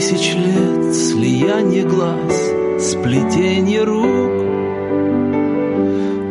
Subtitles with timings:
[0.00, 2.32] тысяч лет слияние глаз,
[2.78, 4.32] сплетение рук.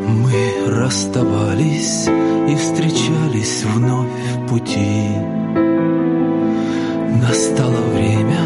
[0.08, 5.12] Мы расставались и встречались вновь в пути.
[7.22, 8.42] Настало время,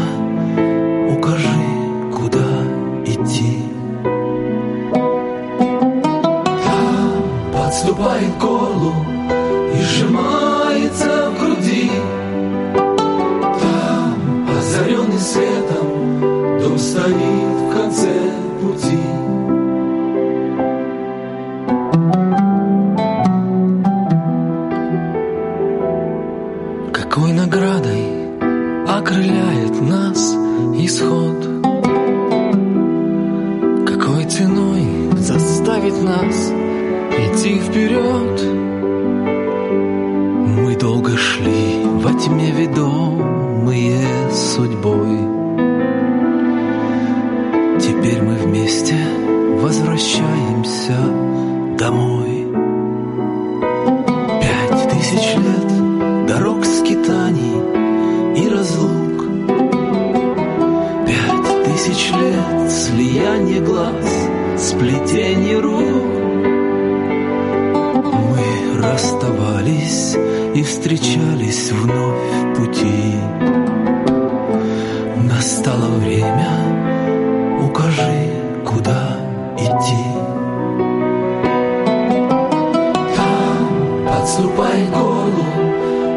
[84.34, 85.44] Ступай голову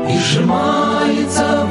[0.10, 1.67] и сжимается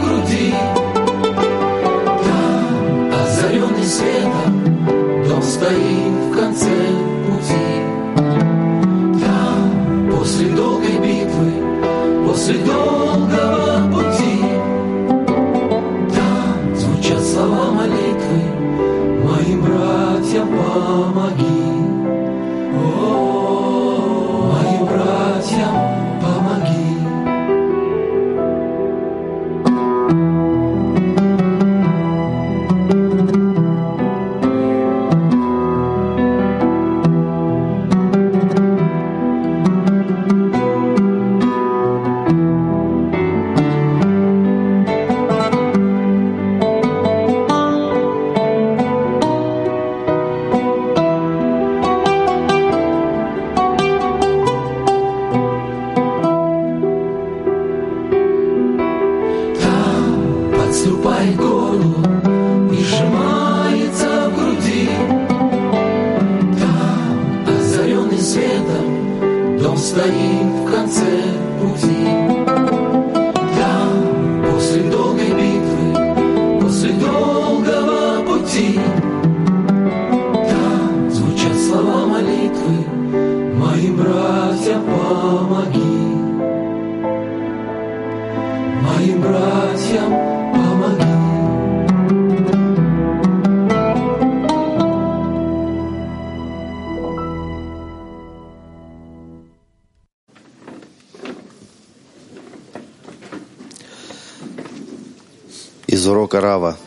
[106.06, 106.78] из урока Рава.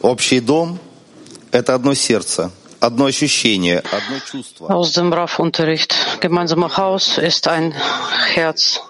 [0.00, 4.68] Общий дом – это одно сердце, одно ощущение, одно чувство.
[4.68, 5.94] Aus dem RAF-Unterricht.
[6.20, 7.74] Gemeinsamer Haus ist ein
[8.34, 8.80] Herz.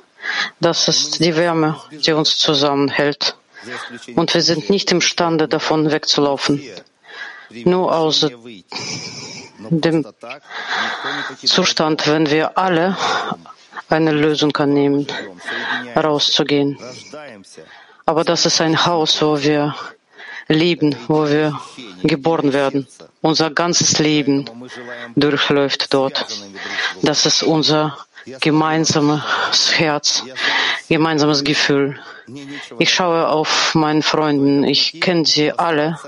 [0.60, 3.36] Das ist die Wärme, die uns zusammenhält.
[4.14, 6.62] Und wir sind nicht imstande, davon wegzulaufen.
[7.64, 8.26] Nur aus
[9.58, 10.06] dem
[11.44, 12.96] Zustand, wenn wir alle
[13.88, 15.06] eine Lösung annehmen,
[15.96, 16.78] rauszugehen.
[18.05, 19.75] Aber das ist ein Haus, wo wir
[20.47, 21.59] leben, wo wir
[22.03, 22.87] geboren werden.
[23.21, 24.45] Unser ganzes Leben
[25.15, 26.25] durchläuft dort.
[27.01, 27.97] Das ist unser
[28.41, 29.23] gemeinsames
[29.77, 30.23] Herz,
[30.87, 31.99] gemeinsames Gefühl.
[32.79, 35.99] Ich schaue auf meinen Freunden, ich kenne sie alle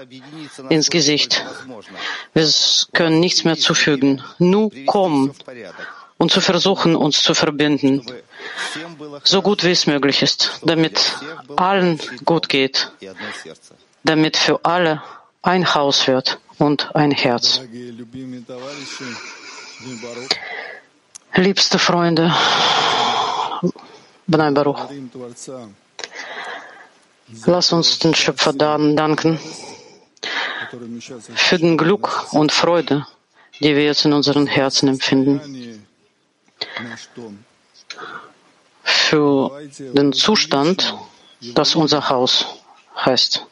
[0.69, 1.45] ins Gesicht.
[2.33, 2.47] Wir
[2.93, 5.33] können nichts mehr zufügen, nur kommen
[6.17, 8.05] und zu versuchen, uns zu verbinden,
[9.23, 11.15] so gut wie es möglich ist, damit
[11.55, 12.91] allen gut geht,
[14.03, 15.01] damit für alle
[15.41, 17.61] ein Haus wird und ein Herz.
[21.35, 22.33] Liebste Freunde,
[24.25, 24.87] Bnei Baruch,
[27.45, 29.39] lass uns den Schöpfer danken
[31.35, 33.05] für den Glück und Freude,
[33.61, 35.86] die wir jetzt in unseren Herzen empfinden
[38.83, 40.95] für den Zustand,
[41.53, 42.45] dass unser Haus
[42.95, 43.45] heißt.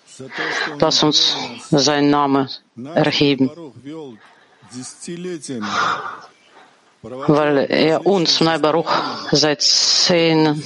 [0.80, 1.36] dass uns
[1.70, 2.50] sein Name
[2.94, 3.52] erheben,
[7.02, 8.92] weil er uns, Nai Baruch,
[9.32, 10.64] seit zehn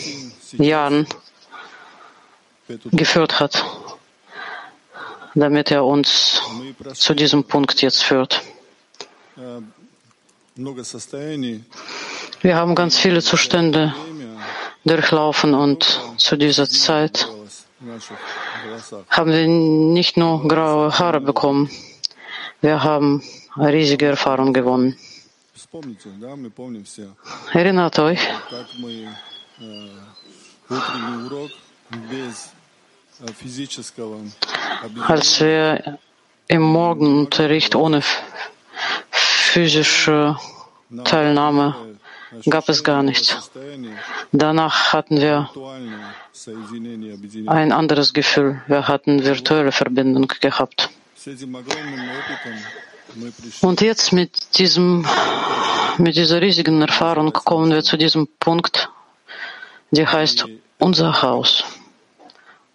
[0.54, 1.08] Jahren
[2.92, 3.66] geführt hat,
[5.34, 6.42] damit er uns
[6.94, 8.42] zu diesem Punkt jetzt führt.
[12.42, 13.94] Wir haben ganz viele Zustände
[14.86, 17.28] durchlaufen und zu dieser Zeit
[19.10, 21.70] haben wir nicht nur graue Haare bekommen,
[22.62, 23.22] wir haben
[23.58, 24.98] riesige Erfahrungen gewonnen.
[27.54, 28.20] Erinnert euch,
[35.08, 36.00] als wir
[36.48, 38.02] im Morgenunterricht ohne
[39.12, 40.38] physische
[41.04, 41.89] Teilnahme
[42.50, 43.38] gab es gar nicht.
[44.32, 45.50] Danach hatten wir
[47.48, 48.62] ein anderes Gefühl.
[48.68, 50.90] Wir hatten virtuelle Verbindung gehabt.
[53.62, 55.06] Und jetzt mit diesem,
[55.98, 58.90] mit dieser riesigen Erfahrung kommen wir zu diesem Punkt,
[59.92, 60.46] der heißt
[60.78, 61.64] unser Haus.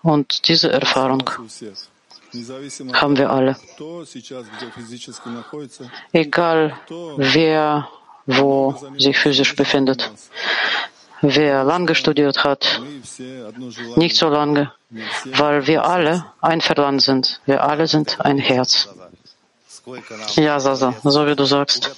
[0.02, 1.30] Und diese Erfahrung
[2.92, 3.56] haben wir alle.
[6.12, 6.76] Egal
[7.16, 7.88] wer
[8.26, 10.10] wo sich physisch befindet.
[11.22, 12.80] Wer lange studiert hat,
[13.96, 14.72] nicht so lange,
[15.24, 17.40] weil wir alle ein Verlangen sind.
[17.46, 18.88] Wir alle sind ein Herz.
[20.36, 21.90] Ja, Sasa, so wie du sagst.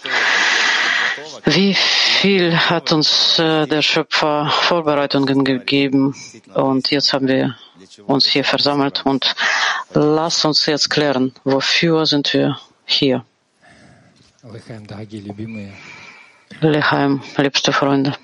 [1.44, 6.14] Wie viel hat uns äh, der Schöpfer Vorbereitungen gegeben?
[6.54, 7.56] Und jetzt haben wir
[8.06, 9.04] uns hier versammelt.
[9.04, 9.34] Und
[9.94, 13.24] lass uns jetzt klären, wofür sind wir hier?
[16.60, 18.16] Лехаем, liebste Freunde.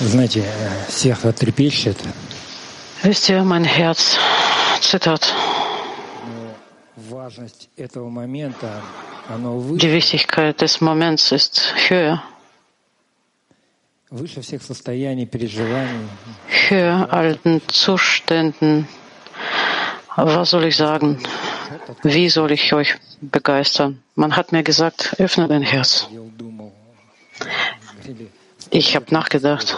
[0.00, 0.44] Знаете,
[0.88, 1.98] сердце трепещет.
[3.02, 4.18] Wisst ihr, mein Herz
[4.80, 5.34] zittert.
[9.28, 12.22] Die Wichtigkeit des Moments ist höher.
[16.68, 18.88] Höher allen Zuständen,
[20.26, 21.18] was soll ich sagen?
[22.02, 24.02] Wie soll ich euch begeistern?
[24.14, 26.08] Man hat mir gesagt, öffne dein Herz.
[28.70, 29.76] Ich habe nachgedacht.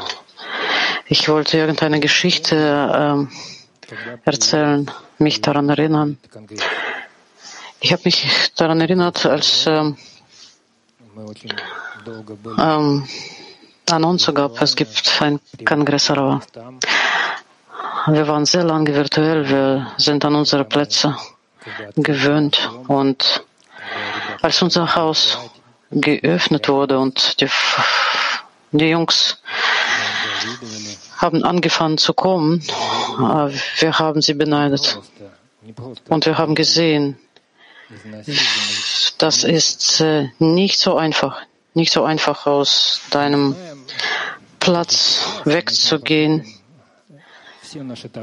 [1.07, 6.19] Ich wollte irgendeine Geschichte äh, erzählen, mich daran erinnern.
[7.81, 9.97] Ich habe mich daran erinnert, als ähm,
[12.59, 13.09] ähm,
[13.91, 16.11] Annonce gab, es gibt ein Kongress
[18.07, 19.49] wir waren sehr lange virtuell.
[19.49, 21.17] Wir sind an unsere Plätze
[21.95, 22.69] gewöhnt.
[22.89, 23.45] Und
[24.41, 25.39] als unser Haus
[25.91, 27.49] geöffnet wurde und die,
[28.73, 29.41] die Jungs
[31.19, 32.61] haben angefangen zu kommen,
[33.21, 34.99] äh, wir haben sie beneidet.
[36.09, 37.19] Und wir haben gesehen,
[39.19, 41.41] das ist äh, nicht so einfach,
[41.75, 43.55] nicht so einfach aus deinem
[44.59, 46.62] Platz wegzugehen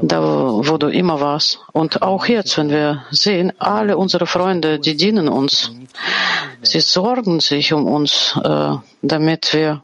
[0.02, 1.58] da wurde immer was.
[1.72, 5.72] Und auch jetzt, wenn wir sehen, alle unsere Freunde, die dienen uns.
[6.62, 9.82] Sie sorgen sich um uns, äh, damit wir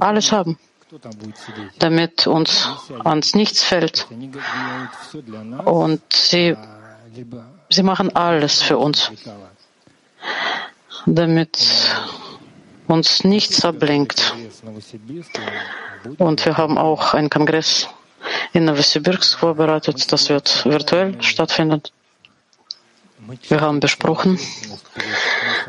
[0.00, 0.58] alles haben
[1.78, 2.68] damit uns
[3.04, 4.06] ans Nichts fällt.
[5.64, 6.56] Und sie,
[7.70, 9.10] sie machen alles für uns,
[11.06, 11.58] damit
[12.88, 14.34] uns nichts ablenkt.
[16.18, 17.88] Und wir haben auch einen Kongress
[18.52, 20.12] in Novosibirsk vorbereitet.
[20.12, 21.82] Das wird virtuell stattfinden.
[23.48, 24.38] Wir haben besprochen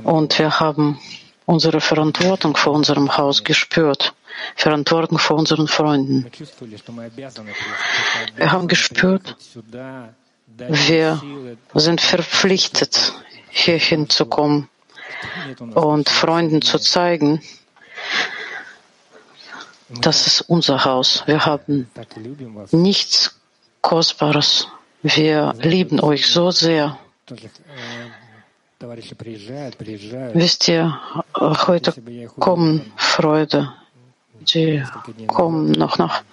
[0.03, 0.99] und wir haben
[1.45, 4.13] unsere Verantwortung vor unserem Haus gespürt,
[4.55, 6.25] Verantwortung vor unseren Freunden.
[8.35, 9.35] Wir haben gespürt,
[10.57, 11.21] wir
[11.75, 13.13] sind verpflichtet,
[13.49, 14.69] hierhin zu kommen
[15.75, 17.41] und Freunden zu zeigen,
[20.01, 21.23] das ist unser Haus.
[21.25, 21.89] Wir haben
[22.71, 23.39] nichts
[23.81, 24.67] Kostbares.
[25.01, 26.97] Wir lieben euch so sehr.
[30.33, 30.99] Wisst ihr,
[31.35, 31.93] heute
[32.39, 33.73] kommen Freude.
[34.53, 34.83] Die
[35.27, 36.23] kommen noch nach.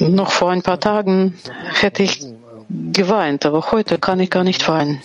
[0.00, 1.38] Noch vor ein paar Tagen
[1.80, 2.24] hätte ich
[2.68, 5.02] geweint, aber heute kann ich gar nicht weinen.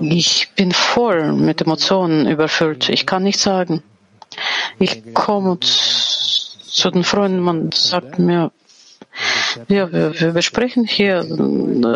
[0.00, 2.88] Ich bin voll mit Emotionen überfüllt.
[2.88, 3.82] Ich kann nichts sagen.
[4.78, 8.50] Ich komme zu den Freunden, man sagt mir,
[9.68, 11.26] ja, wir, wir besprechen hier,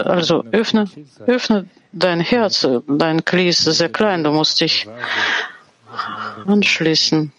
[0.05, 0.91] also öffne,
[1.27, 4.87] öffne dein Herz, dein Knie ist sehr klein, du musst dich
[6.47, 7.33] anschließen.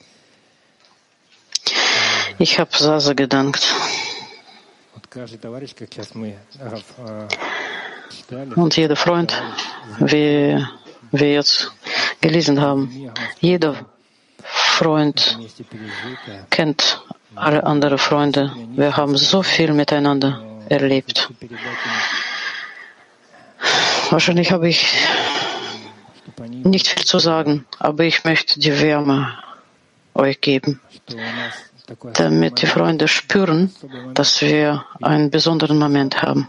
[2.39, 3.74] Ich habe Sasa gedankt.
[8.56, 9.44] Und jeder Freund,
[10.00, 10.66] wie
[11.12, 11.72] wir jetzt
[12.22, 13.86] gelesen haben, jeder
[14.77, 15.39] Freund
[16.51, 17.01] kennt
[17.36, 18.53] alle anderen Freunde.
[18.75, 20.31] Wir haben so viel miteinander
[20.69, 21.29] erlebt.
[24.12, 24.81] Wahrscheinlich habe ich
[26.74, 29.34] nicht viel zu sagen, aber ich möchte die Wärme
[30.13, 30.79] euch geben,
[32.13, 33.74] damit die Freunde spüren,
[34.13, 36.48] dass wir einen besonderen Moment haben.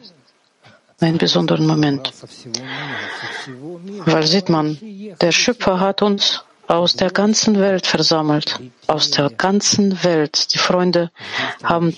[1.00, 2.12] Einen besonderen Moment.
[4.04, 4.76] Weil sieht man,
[5.23, 8.61] der Schöpfer hat uns aus der ganzen Welt versammelt.
[8.87, 10.53] Aus der ganzen Welt.
[10.53, 11.11] Die Freunde
[11.65, 11.95] haben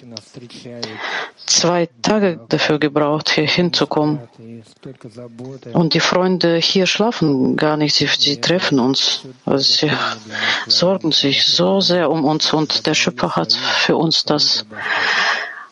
[1.44, 4.20] zwei Tage dafür gebraucht, hier hinzukommen.
[5.72, 7.96] Und die Freunde hier schlafen gar nicht.
[7.96, 9.22] Sie, sie treffen uns.
[9.44, 9.92] Also sie
[10.68, 12.52] sorgen sich so sehr um uns.
[12.52, 14.64] Und der Schöpfer hat für uns das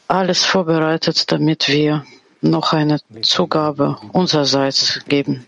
[0.09, 2.05] alles vorbereitet, damit wir
[2.41, 5.47] noch eine Zugabe unsererseits geben.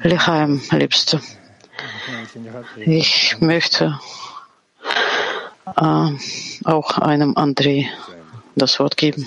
[0.00, 1.20] Lechaim, Liebste.
[2.86, 3.98] Ich möchte
[5.76, 6.10] äh,
[6.64, 7.88] auch einem André
[8.56, 9.26] das Wort geben.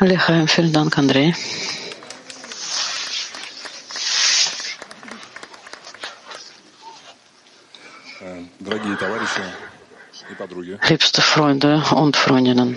[0.00, 1.34] Lechaim, vielen Dank, André.
[10.88, 12.76] Liebste Freunde und Freundinnen,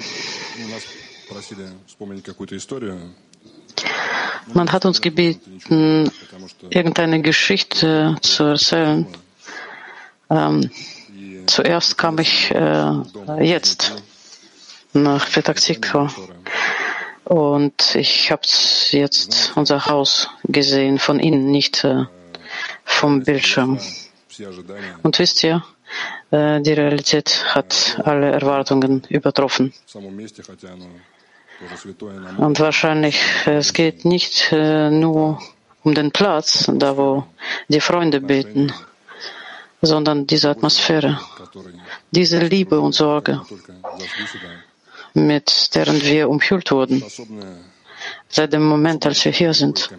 [4.53, 6.11] man hat uns gebeten,
[6.69, 9.07] irgendeine Geschichte zu erzählen.
[10.29, 10.71] Ähm,
[11.47, 12.91] zuerst kam ich äh,
[13.41, 14.01] jetzt
[14.93, 16.11] nach Petaktikwa
[17.23, 18.41] und ich habe
[18.91, 22.05] jetzt unser Haus gesehen von innen, nicht äh,
[22.83, 23.79] vom Bildschirm.
[25.03, 25.63] Und wisst ihr,
[26.31, 29.73] äh, die Realität hat alle Erwartungen übertroffen.
[32.37, 35.39] Und wahrscheinlich, es geht nicht äh, nur
[35.83, 37.25] um den Platz, da wo
[37.67, 38.73] die Freunde beten,
[39.81, 41.19] sondern diese Atmosphäre,
[42.11, 43.41] diese Liebe und Sorge,
[45.13, 47.03] mit deren wir umhüllt wurden,
[48.29, 49.89] seit dem Moment, als wir hier sind.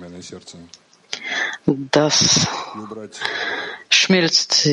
[1.66, 2.46] Das
[3.90, 4.64] schmilzt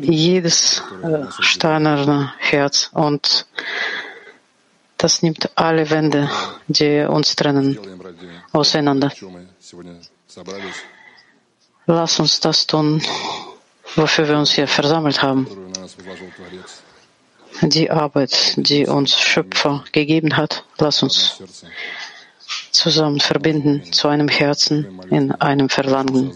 [0.00, 2.90] jedes äh, steinerne Herz.
[2.92, 3.46] Und
[4.98, 6.28] das nimmt alle Wände,
[6.66, 7.78] die uns trennen,
[8.52, 9.12] auseinander.
[11.86, 13.02] Lass uns das tun,
[13.94, 15.46] wofür wir uns hier versammelt haben.
[17.62, 21.42] Die Arbeit, die uns Schöpfer gegeben hat, lass uns
[22.72, 26.32] zusammen verbinden zu einem Herzen, in einem Verlangen,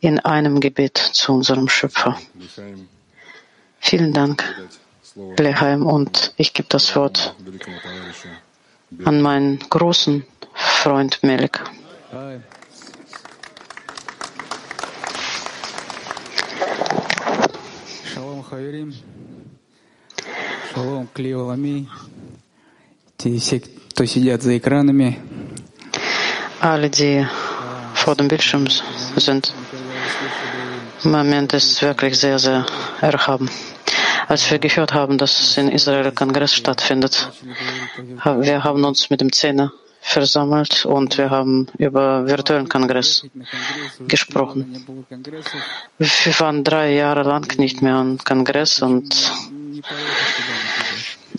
[0.00, 2.18] in einem Gebet zu unserem Schöpfer.
[3.80, 4.42] Vielen Dank,
[5.37, 7.35] Leheim, und ich gebe das Wort
[9.03, 11.59] an meinen großen Freund Melik.
[18.05, 18.93] Shalom, Chavirim.
[20.73, 21.89] Shalom, Клиолами.
[23.19, 25.19] Все, кто сидят за экранами.
[26.59, 27.25] Alle, die
[27.93, 28.67] vor dem Bildschirm
[29.15, 29.53] sind.
[31.03, 32.65] Im Moment ist wirklich sehr, sehr
[33.01, 33.49] erhaben.
[34.28, 37.30] Als wir gehört haben, dass in Israel Kongress stattfindet,
[38.24, 43.26] wir haben uns mit dem Zehner versammelt und wir haben über virtuellen Kongress
[44.06, 44.84] gesprochen.
[45.98, 49.32] Wir waren drei Jahre lang nicht mehr am Kongress und,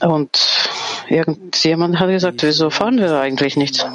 [0.01, 0.69] und
[1.09, 3.85] irgendjemand hat gesagt, wieso fahren wir eigentlich nicht?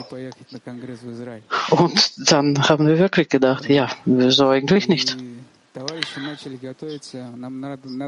[1.70, 5.16] Und dann haben wir wirklich gedacht, ja, wieso eigentlich nicht?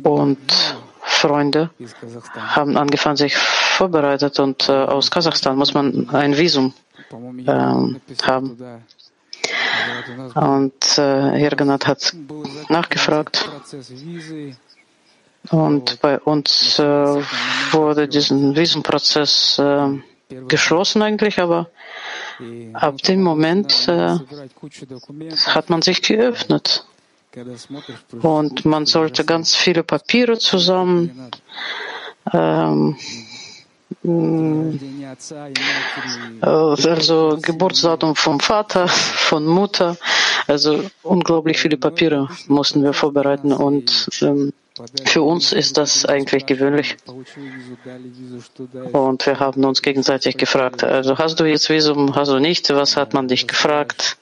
[0.02, 0.38] Und
[1.00, 1.70] Freunde
[2.36, 6.74] haben angefangen, sich vorbereitet und äh, aus Kasachstan muss man ein Visum
[7.10, 7.52] äh,
[8.22, 8.82] haben.
[10.34, 12.14] Und äh, Irganat hat
[12.68, 13.48] nachgefragt.
[15.50, 19.88] Und bei uns äh, wurde diesen Visumprozess äh,
[20.48, 21.68] geschlossen eigentlich, aber
[22.72, 24.18] ab dem Moment äh,
[25.46, 26.86] hat man sich geöffnet.
[28.22, 31.30] Und man sollte ganz viele Papiere zusammen
[32.32, 32.96] ähm,
[34.04, 39.96] äh, also Geburtsdatum vom Vater, von Mutter,
[40.46, 44.52] also unglaublich viele Papiere mussten wir vorbereiten und ähm,
[45.04, 46.96] für uns ist das eigentlich gewöhnlich.
[48.92, 52.96] Und wir haben uns gegenseitig gefragt, also hast du jetzt Visum, hast du nicht, was
[52.96, 54.16] hat man dich gefragt?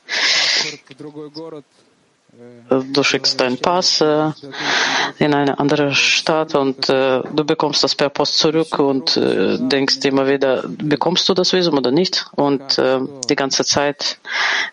[2.92, 8.38] du schickst deinen Pass in eine andere Stadt und äh, du bekommst das per Post
[8.38, 12.26] zurück und äh, denkst immer wieder, bekommst du das Visum oder nicht?
[12.37, 14.18] Und äh, die ganze Zeit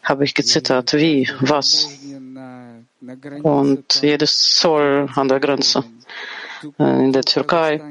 [0.03, 1.87] habe ich gezittert, wie, was?
[3.43, 5.83] Und jedes Zoll an der Grenze
[6.77, 7.81] in der Türkei.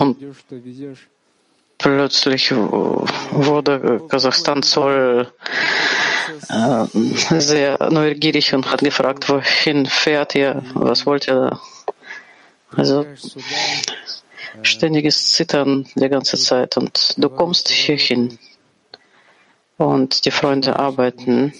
[0.00, 0.16] Und
[1.78, 5.32] plötzlich wurde Kasachstan Zoll
[6.48, 11.60] äh, also, sehr neugierig und hat gefragt, wohin fährt ihr, was wollt ihr da?
[12.76, 13.06] Also
[14.62, 18.38] ständiges Zittern die ganze Zeit und du kommst hierhin
[19.78, 21.52] und die Freunde arbeiten.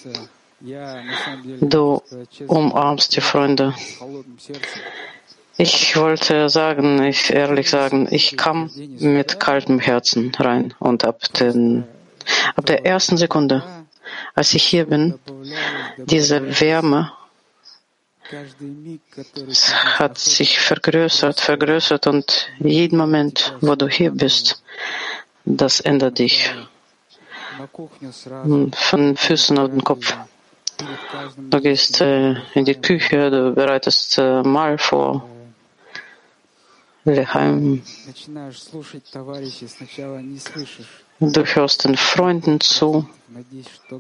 [1.61, 2.03] Du
[2.49, 3.75] umarmst die Freunde.
[5.57, 11.85] Ich wollte sagen, ich ehrlich sagen, ich kam mit kaltem Herzen rein und ab, den,
[12.55, 13.63] ab der ersten Sekunde
[14.35, 15.19] als ich hier bin,
[15.97, 17.13] diese Wärme
[19.99, 24.63] hat sich vergrößert, vergrößert und jeden Moment, wo du hier bist,
[25.45, 26.51] das ändert dich.
[28.73, 30.15] Von Füßen auf den Kopf.
[31.51, 35.29] Du gehst äh, in die Küche, du bereitest äh, Mahl vor.
[37.05, 37.83] Leheim.
[41.21, 43.09] Du hörst den Freunden zu.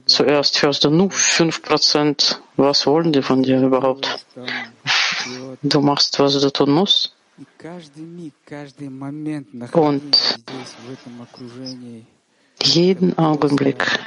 [0.06, 2.40] Zuerst hörst du nur fünf Prozent.
[2.56, 4.24] Was wollen die von dir überhaupt?
[5.62, 7.12] Du machst, was du tun musst.
[9.72, 10.16] Und
[12.62, 14.00] jeden Augenblick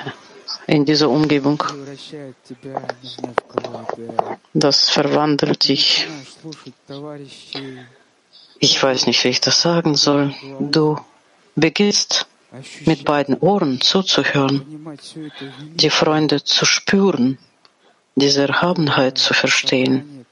[0.67, 1.63] in dieser Umgebung,
[4.53, 6.07] das verwandelt dich.
[8.59, 10.33] Ich weiß nicht, wie ich das sagen soll.
[10.59, 10.97] Du
[11.55, 12.27] beginnst
[12.85, 14.65] mit beiden Ohren zuzuhören,
[15.75, 17.37] die Freunde zu spüren,
[18.15, 20.25] diese Erhabenheit zu verstehen.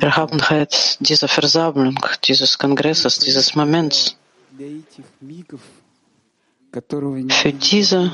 [0.00, 4.16] Erhabenheit dieser Versammlung, dieses Kongresses, dieses Moments.
[7.30, 8.12] Für diese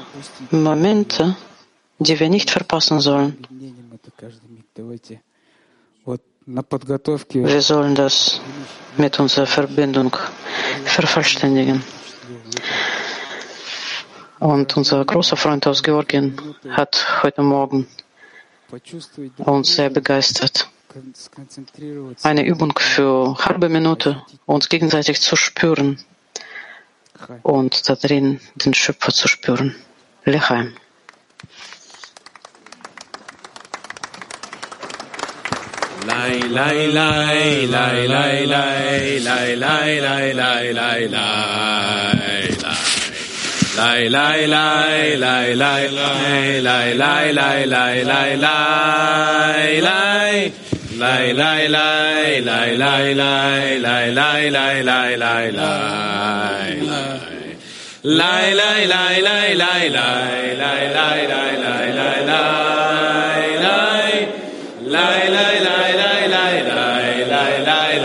[0.51, 1.37] Momente,
[1.99, 3.37] die wir nicht verpassen sollen.
[7.29, 8.41] Wir sollen das
[8.97, 10.17] mit unserer Verbindung
[10.85, 11.83] vervollständigen.
[14.39, 17.87] Und unser großer Freund aus Georgien hat heute Morgen
[19.39, 20.69] uns sehr begeistert.
[22.23, 25.99] Eine Übung für halbe Minute, uns gegenseitig zu spüren
[27.43, 29.75] und darin den Schöpfer zu spüren.
[30.25, 30.75] Lechheim.
[36.27, 40.37] Lai lai lai lai lai lai lai
[43.77, 50.53] Lai lai lai lai lai lai lai lai lai lai lai lai lai
[50.99, 55.87] Lai lai lai lai lai lai lai lai lai lai lai lai
[58.03, 61.67] Lai lai lai lai lai lai lai lai lai lai lai lai lai
[62.97, 64.17] Lai lai lai lai
[64.87, 66.16] lai lai lai lai
[67.67, 67.97] lai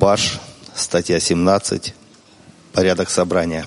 [0.00, 0.40] Рабаш,
[0.74, 1.92] статья 17,
[2.72, 3.66] порядок собрания.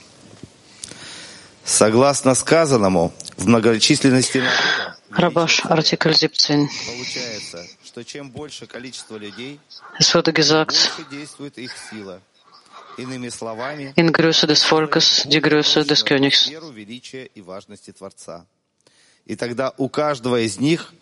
[1.63, 4.39] Согласно сказанному, в многочисленности
[5.11, 6.69] народа Rabash, Artikel 17.
[6.87, 9.59] получается, что чем больше количество людей,
[9.99, 12.19] больше действует их сила.
[12.97, 16.49] Иными словами, in Größe des Volkes die Größe des Königs.
[16.49, 18.47] меру величия и важности Творца.
[19.27, 20.93] И тогда у каждого из них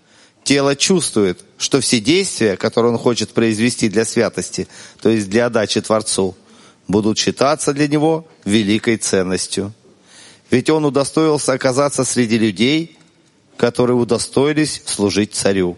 [0.44, 4.68] тело чувствует, что все действия, которые он хочет произвести для святости,
[5.02, 6.36] то есть для отдачи Творцу,
[6.88, 9.74] будут считаться для него великой ценностью.
[10.50, 12.98] Ведь он удостоился оказаться среди людей,
[13.58, 15.78] которые удостоились служить царю.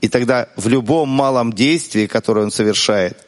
[0.00, 3.18] И тогда в любом малом действии, которое он совершает,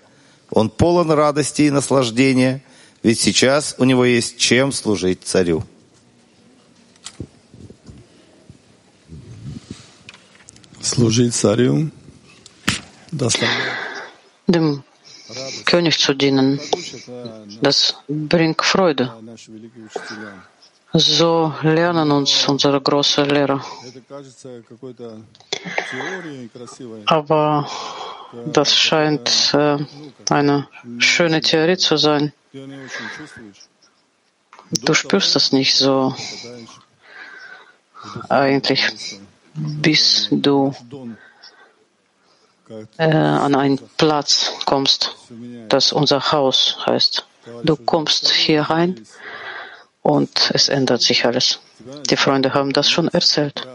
[0.50, 2.62] он полон радости и наслаждения,
[3.02, 5.64] ведь сейчас у него есть чем служить царю.
[10.83, 11.89] Служить царю
[13.11, 13.79] доставляет
[14.47, 14.83] Dem
[15.65, 19.13] König zu dienen, это das bringt Freude.
[19.21, 20.33] наши великие учителя.
[20.91, 23.63] So lernen uns unsere großen Lehrer.
[23.85, 25.21] Это кажется какой-то
[25.91, 27.03] теорией красивой.
[27.05, 27.69] Aber
[28.47, 29.77] das scheint äh,
[30.29, 30.67] eine
[30.97, 32.33] schöne Theorie zu sein.
[32.51, 33.57] Ты ее не очень чувствуешь.
[34.71, 36.69] Du spürst das nicht so Попадаешь
[38.29, 39.19] eigentlich,
[39.54, 40.74] bis du
[42.98, 45.14] äh, an einen Platz kommst,
[45.68, 47.26] das unser Haus heißt.
[47.62, 49.06] Du kommst hier rein
[50.02, 51.60] und es ändert sich alles.
[52.10, 53.66] Die Freunde haben das schon erzählt.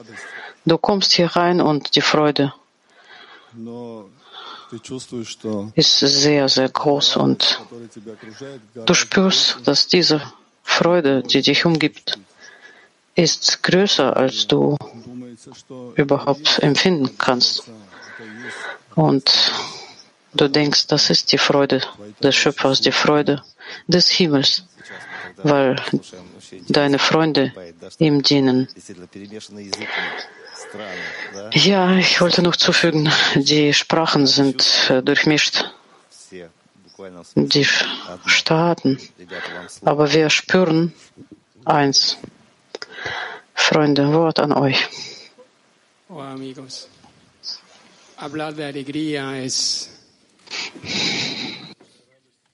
[0.66, 2.54] Du kommst hier rein und die Freude
[5.76, 7.62] ist sehr, sehr groß und
[8.86, 10.22] du spürst, dass diese
[10.64, 12.20] Freude, die dich umgibt,
[13.16, 14.78] ist größer, als du
[15.96, 17.64] überhaupt empfinden kannst.
[18.96, 19.52] Und
[20.34, 21.82] du denkst, das ist die Freude
[22.22, 23.44] des Schöpfers, die Freude
[23.88, 24.66] des Himmels,
[25.38, 25.76] weil
[26.68, 27.54] deine Freunde
[27.98, 28.68] ihm dienen.
[31.54, 35.66] Ja, ich wollte noch zufügen, die Sprachen sind äh, durchmischt
[37.36, 37.68] die
[38.26, 39.00] Staaten.
[39.86, 40.94] Aber wir spüren
[41.66, 42.18] eins.
[43.54, 44.88] Freunde, Wort an euch.
[46.12, 46.88] Oh, amigos,
[48.18, 49.92] hablar de alegría es...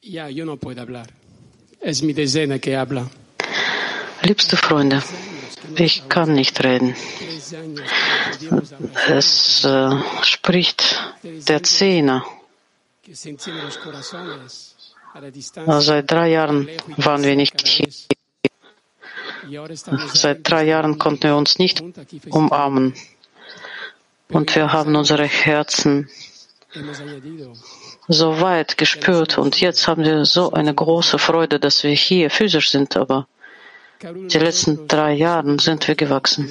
[0.02, 1.10] Ya, yo no puedo hablar.
[1.80, 3.10] Es mi decena que habla.
[4.24, 5.02] Liebste Freunde,
[5.78, 6.94] ich kann nicht reden.
[9.08, 9.90] Es äh,
[10.24, 10.84] spricht
[11.24, 12.26] der Zehner.
[15.80, 17.88] Seit drei Jahren waren wir nicht hier.
[20.14, 21.82] Seit drei Jahren konnten wir uns nicht
[22.32, 22.94] umarmen.
[24.30, 26.10] Und wir haben unsere Herzen
[28.08, 29.38] so weit gespürt.
[29.38, 32.98] Und jetzt haben wir so eine große Freude, dass wir hier physisch sind.
[32.98, 33.28] Aber
[34.04, 36.50] die letzten drei Jahren sind wir gewachsen.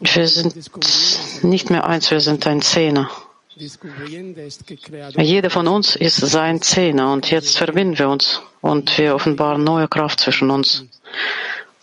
[0.00, 3.10] Wir sind nicht mehr eins, wir sind ein Zehner.
[5.16, 7.12] Jeder von uns ist sein Zehner.
[7.12, 8.42] Und jetzt verbinden wir uns.
[8.60, 10.84] Und wir offenbaren neue Kraft zwischen uns.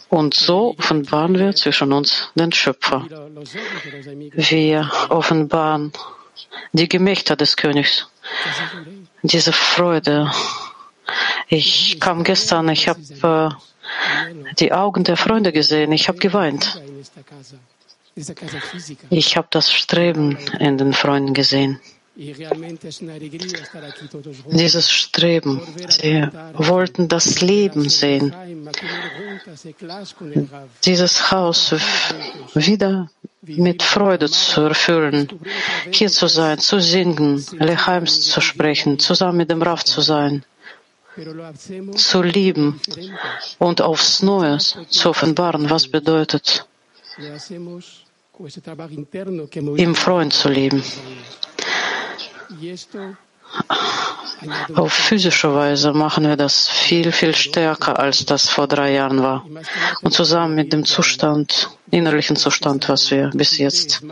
[0.10, 3.06] Und so offenbaren wir zwischen uns den Schöpfer.
[4.34, 5.91] Wir offenbaren
[6.72, 8.08] die Gemächter des Königs.
[9.22, 10.32] Diese Freude.
[11.50, 16.82] Ich kam gestern, ich habe äh, die Augen der Freunde gesehen, ich habe geweint.
[19.10, 21.80] Ich habe das Streben in den Freunden gesehen.
[24.51, 25.62] Dieses Streben.
[25.88, 28.34] Sie wollten das Leben sehen.
[30.84, 31.75] Dieses Haus
[32.56, 33.12] wieder
[33.43, 35.27] mit Freude zu erfüllen.
[35.91, 40.43] Hier zu sein, zu singen, Leheims zu sprechen, zusammen mit dem Rav zu sein.
[41.95, 42.82] Zu lieben
[43.60, 46.65] und aufs Neue zu offenbaren, was bedeutet,
[49.77, 50.84] im Freund zu leben.
[54.75, 59.45] Auf physische Weise machen wir das viel, viel stärker, als das vor drei Jahren war.
[60.01, 64.03] Und zusammen mit dem Zustand, innerlichen Zustand, was wir bis jetzt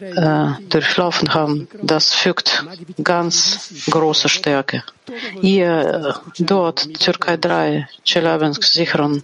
[0.00, 2.64] äh, durchlaufen haben, das fügt
[3.02, 4.84] ganz große Stärke.
[5.42, 9.22] Ihr äh, dort, Türkei 3, Chelyabinsk, Sichron,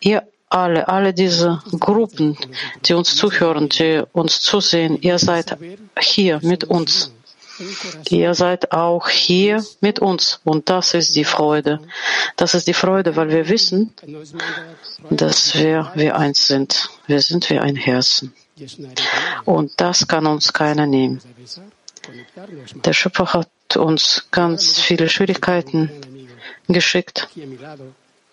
[0.00, 2.36] ihr alle, alle diese Gruppen,
[2.84, 5.56] die uns zuhören, die uns zusehen, ihr seid
[5.98, 7.12] hier mit uns.
[8.08, 10.40] Ihr seid auch hier mit uns.
[10.44, 11.80] Und das ist die Freude.
[12.36, 13.92] Das ist die Freude, weil wir wissen,
[15.10, 16.88] dass wir wie eins sind.
[17.06, 18.32] Wir sind wie ein Herzen.
[19.44, 21.20] Und das kann uns keiner nehmen.
[22.84, 25.90] Der Schöpfer hat uns ganz viele Schwierigkeiten
[26.66, 27.28] geschickt.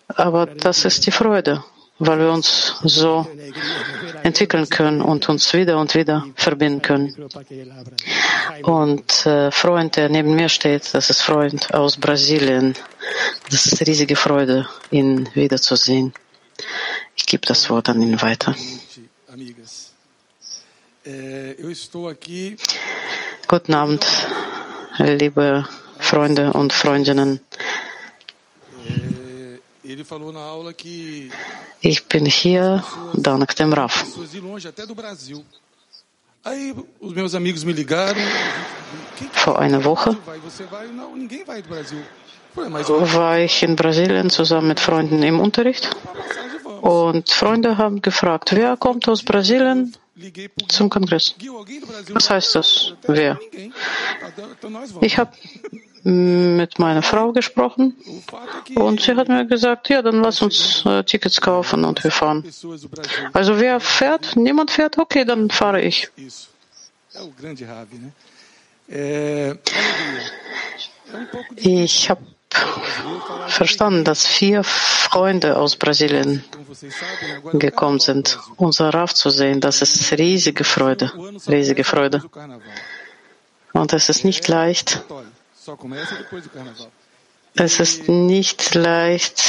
[0.08, 1.62] Aber das ist die Freude,
[1.98, 3.26] weil wir uns so
[4.22, 7.28] entwickeln können und uns wieder und wieder verbinden können.
[8.62, 12.74] Und äh, Freund, der neben mir steht, das ist Freund aus Brasilien.
[13.50, 16.12] Das ist riesige Freude, ihn wiederzusehen.
[17.16, 18.54] Ich gebe das Wort an ihn weiter.
[23.48, 24.06] Guten Abend,
[24.98, 25.66] liebe
[25.98, 27.40] Freunde und Freundinnen.
[31.80, 34.04] Ich bin hier dank dem Raf.
[39.32, 40.16] Vor einer Woche
[42.54, 45.96] war ich in Brasilien zusammen mit Freunden im Unterricht
[46.82, 49.94] und Freunde haben gefragt, wer kommt aus Brasilien
[50.68, 51.34] zum Kongress?
[52.10, 52.92] Was heißt das?
[53.06, 53.38] Wer?
[55.00, 55.32] Ich habe
[56.04, 57.96] mit meiner Frau gesprochen
[58.74, 62.44] und sie hat mir gesagt, ja, dann lass uns äh, Tickets kaufen und wir fahren.
[63.32, 64.36] Also wer fährt?
[64.36, 64.98] Niemand fährt?
[64.98, 66.08] Okay, dann fahre ich.
[71.56, 72.22] Ich habe
[73.48, 76.44] verstanden, dass vier Freunde aus Brasilien
[77.52, 79.60] gekommen sind, unser Raf zu sehen.
[79.60, 81.12] Das ist riesige Freude,
[81.48, 82.22] riesige Freude.
[83.72, 85.04] Und es ist nicht leicht,
[85.76, 86.88] Carnaval.
[87.54, 89.42] es ist nicht leicht,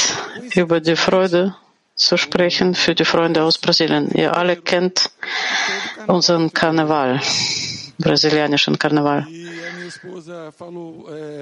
[0.54, 1.54] über die Freude
[1.94, 4.10] zu sprechen für die Freunde aus Brasilien.
[4.12, 5.10] Ihr alle kennt
[6.06, 7.20] unseren Karneval,
[7.98, 9.26] brasilianischen Karneval.
[9.28, 9.50] E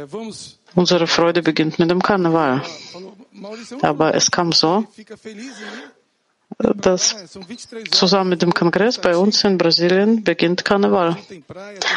[0.07, 2.63] vamos, Unsere Freude beginnt mit dem Karneval.
[3.83, 4.85] Aber es kam so?
[6.59, 11.17] Dass É, são 23 horas, zusammen mit dem Kongress bei uns in Brasilien beginnt Karneval.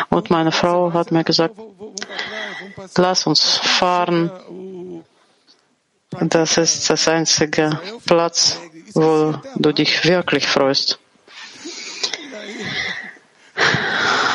[0.09, 1.55] Und meine Frau hat mir gesagt,
[2.97, 4.29] lass uns fahren.
[6.19, 8.59] Das ist das einzige Platz,
[8.93, 10.99] wo du dich wirklich freust.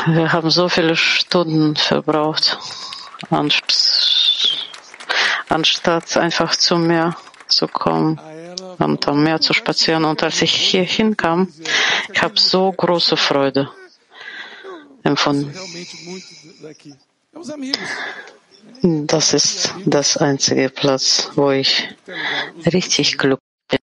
[0.06, 2.58] Wir haben so viele Stunden verbraucht,
[3.30, 4.66] anst-
[5.48, 7.16] anstatt einfach zum Meer
[7.48, 8.20] zu kommen
[8.78, 10.04] und am Meer zu spazieren.
[10.04, 11.52] Und als ich hier hinkam,
[12.12, 13.70] ich habe so große Freude
[15.02, 15.54] empfunden.
[18.82, 21.88] Das ist das einzige Platz, wo ich
[22.66, 23.80] richtig glücklich bin.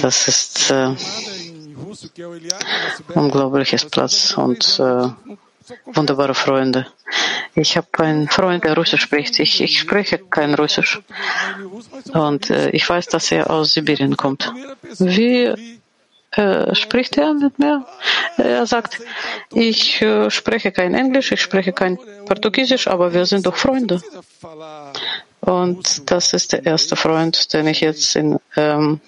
[0.00, 0.94] Das ist äh,
[3.14, 5.08] unglaubliches Platz und äh,
[5.86, 6.86] wunderbare Freunde.
[7.54, 9.38] Ich habe einen Freund, der Russisch spricht.
[9.38, 11.00] Ich, ich spreche kein Russisch.
[12.12, 14.52] Und äh, ich weiß, dass er aus Sibirien kommt.
[14.98, 15.52] Wie
[16.32, 17.84] äh, spricht er mit mir?
[18.38, 19.00] Er sagt,
[19.52, 24.00] ich äh, spreche kein Englisch, ich spreche kein Portugiesisch, aber wir sind doch Freunde.
[25.40, 29.00] Und das ist der erste Freund, den ich jetzt im ähm,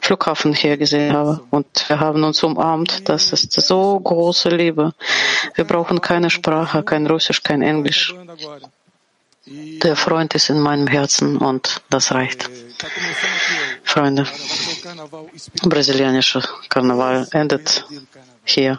[0.00, 1.40] Flughafen hier gesehen habe.
[1.50, 3.08] Und wir haben uns umarmt.
[3.08, 4.92] Das ist so große Liebe.
[5.54, 8.14] Wir brauchen keine Sprache, kein Russisch, kein Englisch.
[9.46, 12.50] Der Freund ist in meinem Herzen und das reicht.
[13.82, 14.26] Freunde,
[15.62, 17.86] brasilianischer Karneval endet
[18.44, 18.78] hier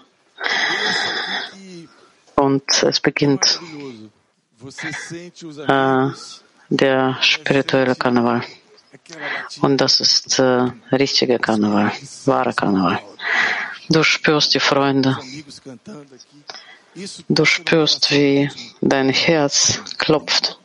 [2.36, 3.60] und es beginnt
[5.68, 6.08] äh,
[6.70, 8.44] der spirituelle Karneval.
[9.62, 11.92] Und das ist äh, richtiger Karneval,
[12.26, 13.00] wahrer Karneval.
[13.90, 15.18] Du spürst die Freunde,
[17.28, 18.50] du spürst, wie
[18.82, 20.60] dein Herz klopft.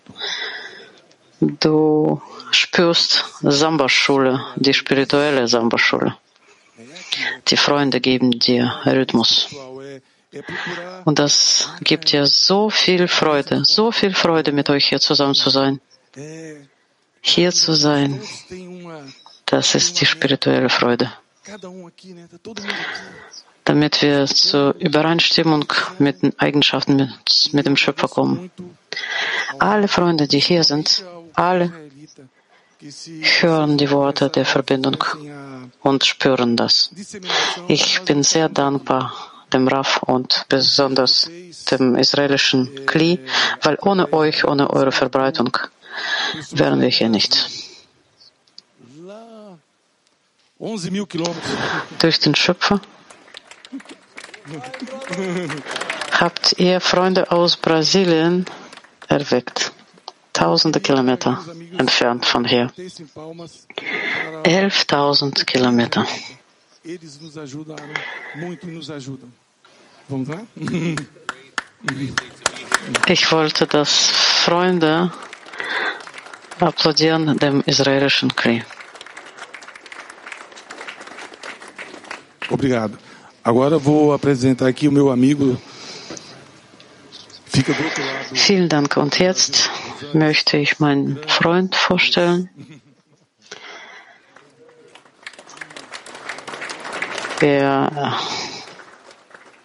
[1.40, 6.16] Du spürst Samba-Schule, die spirituelle Samba-Schule.
[7.48, 9.48] Die Freunde geben dir Rhythmus.
[11.04, 15.50] Und das gibt dir so viel Freude, so viel Freude, mit euch hier zusammen zu
[15.50, 15.80] sein.
[17.27, 18.21] Hier zu sein,
[19.47, 21.11] das ist die spirituelle Freude.
[23.65, 25.65] damit wir zur Übereinstimmung
[25.99, 28.51] mit den Eigenschaften mit, mit dem Schöpfer kommen.
[29.59, 31.73] Alle Freunde, die hier sind, alle
[33.41, 35.03] hören die Worte der Verbindung
[35.81, 36.91] und spüren das.
[37.69, 39.13] Ich bin sehr dankbar
[39.53, 41.31] dem Raf und besonders
[41.71, 43.21] dem israelischen Kli,
[43.63, 45.57] weil ohne euch, ohne eure Verbreitung
[46.52, 47.48] wären wir hier nicht.
[49.04, 49.59] lá
[50.59, 51.57] 11 mil quilômetros.
[51.98, 52.80] Durch den Schöpfer
[56.12, 58.44] habt ihr Freunde aus Brasilien
[59.09, 59.72] erweckt.
[60.33, 61.44] Tausende Kilometer
[61.78, 62.72] entfernt von hier.
[62.74, 63.66] Tem-se em Palmas.
[64.44, 66.07] 11.000 Kilometer.
[73.07, 74.11] Ich wollte, dass
[74.44, 75.12] Freunde
[76.61, 78.64] applaudieren dem israelischen Krieg.
[82.51, 82.99] Obrigado.
[83.43, 85.61] Agora vou apresentar aqui o meu amigo.
[87.47, 88.35] Fica do outro lado.
[88.35, 88.97] Vielen Dank.
[88.97, 89.71] Und jetzt
[90.12, 92.49] möchte ich meinen Freund vorstellen.
[97.40, 98.17] Er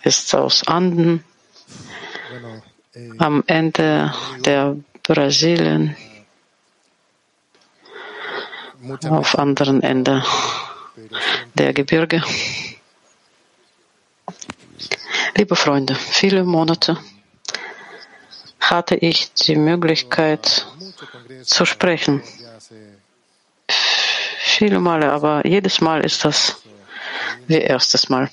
[0.03, 1.23] ist aus Anden,
[2.93, 5.95] eh, am Ende der Brasilien
[9.09, 10.23] auf anderen Ende
[11.55, 12.23] der Gebirge.
[15.35, 16.97] Liebe Freunde, viele Monate
[18.59, 20.67] hatte ich die Möglichkeit
[21.43, 22.21] zu sprechen.
[24.37, 26.61] Viele Male, aber jedes Mal ist das
[27.47, 28.29] wie erstes Mal.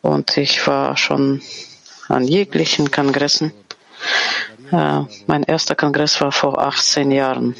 [0.00, 1.42] Und ich war schon
[2.08, 3.52] an jeglichen Kongressen.
[4.72, 7.54] Äh, mein erster Kongress war vor 18 Jahren.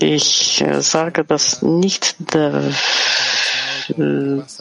[0.00, 2.70] Ich äh, sage das nicht, da,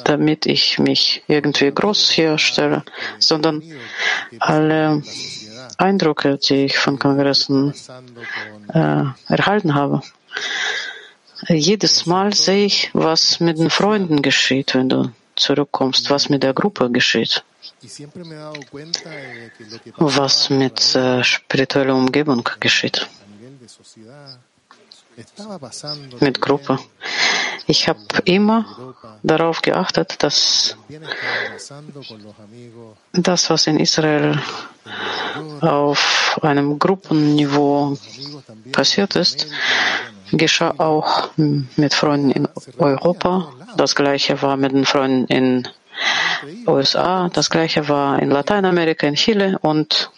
[0.03, 2.83] damit ich mich irgendwie groß herstelle,
[3.19, 3.61] sondern
[4.39, 5.03] alle
[5.77, 7.73] Eindrücke, die ich von Kongressen
[8.73, 10.01] äh, erhalten habe.
[11.47, 16.53] Jedes Mal sehe ich, was mit den Freunden geschieht, wenn du zurückkommst, was mit der
[16.53, 17.43] Gruppe geschieht,
[19.97, 23.07] was mit äh, spiritueller Umgebung geschieht,
[26.19, 26.79] mit Gruppe.
[27.67, 28.65] Ich habe immer
[29.23, 30.75] darauf geachtet, dass
[33.13, 34.41] das, was in Israel
[35.61, 37.97] auf einem Gruppenniveau
[38.71, 39.47] passiert ist,
[40.31, 43.53] geschah auch mit Freunden in Europa.
[43.77, 45.67] Das Gleiche war mit den Freunden in
[46.67, 47.29] USA.
[47.29, 50.11] Das Gleiche war in Lateinamerika, in Chile und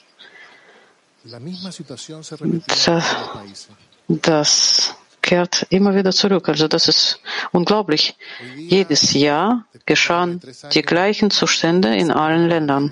[4.07, 6.49] das kehrt immer wieder zurück.
[6.49, 7.19] Also das ist
[7.51, 8.15] unglaublich.
[8.57, 10.41] Jedes Jahr geschahen
[10.73, 12.91] die gleichen Zustände in allen Ländern.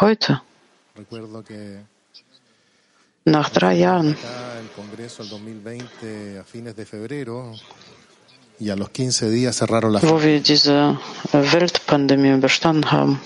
[0.00, 0.40] Heute,
[3.24, 4.16] nach drei Jahren,
[10.02, 10.98] wo wir diese
[11.32, 13.20] Weltpandemie überstanden haben,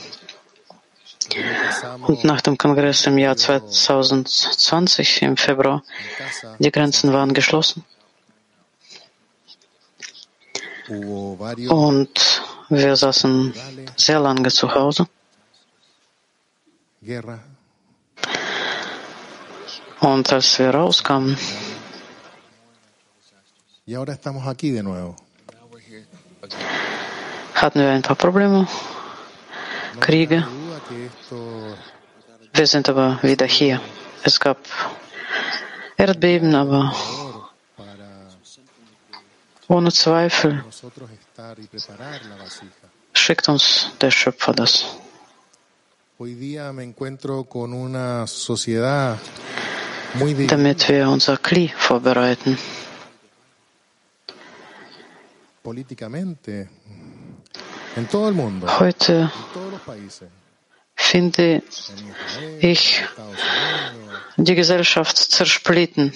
[2.07, 5.83] und nach dem Kongress im Jahr 2020 im Februar,
[6.59, 7.85] die Grenzen waren geschlossen.
[11.69, 13.55] Und wir saßen
[13.97, 15.07] sehr lange zu Hause.
[20.01, 21.39] Und als wir rauskamen,
[27.55, 28.67] hatten wir ein paar Probleme,
[30.01, 30.47] Kriege.
[32.55, 33.81] Wir sind aber wieder hier.
[34.25, 34.59] Es gab
[35.97, 36.95] Erdbeben, aber
[39.69, 40.65] ohne Zweifel
[43.15, 44.85] schickt uns der Schöpfer das.
[50.49, 52.59] Damit wir unser Kli vorbereiten.
[58.79, 59.31] Heute
[61.13, 61.63] finde
[62.61, 63.05] ich
[64.37, 66.13] die Gesellschaft zersplitten.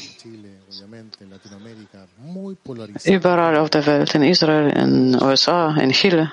[3.04, 6.32] Überall auf der Welt, in Israel, in USA, in Chile,